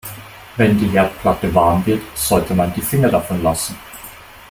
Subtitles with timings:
[0.57, 3.75] Wenn die Herdplatte warm wird, sollte man die Finger davon lassen.